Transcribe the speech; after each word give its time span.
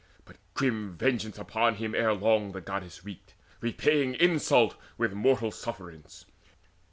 But 0.25 0.37
grim 0.55 0.97
vengeance 0.97 1.37
upon 1.37 1.75
him 1.75 1.93
Ere 1.93 2.11
long 2.11 2.53
the 2.53 2.59
Goddess 2.61 3.05
wreaked, 3.05 3.35
repaying 3.59 4.15
insult 4.15 4.75
With 4.97 5.13
mortal 5.13 5.51
sufferance. 5.51 6.25